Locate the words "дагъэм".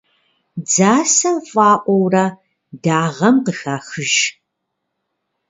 2.83-3.35